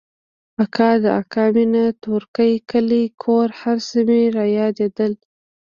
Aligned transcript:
اکا 0.63 0.91
د 1.03 1.05
اکا 1.21 1.45
مينه 1.55 1.85
تورکى 2.03 2.51
کلى 2.71 3.03
کور 3.23 3.47
هرڅه 3.61 3.99
مې 4.07 4.21
رايادېدل. 4.37 5.13